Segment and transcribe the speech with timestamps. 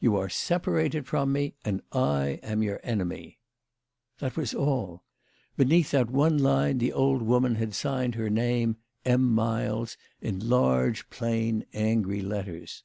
[0.00, 3.38] "You are separated from me, and I am your enemy."
[4.18, 5.04] That was all.
[5.58, 9.30] Beneath that one line the old woman had signed her name, M.
[9.30, 12.82] Miles, in large, plain angry letters.